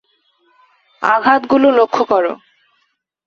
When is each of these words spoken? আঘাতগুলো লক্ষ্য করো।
আঘাতগুলো 1.01 1.67
লক্ষ্য 1.71 2.03
করো। 2.05 2.33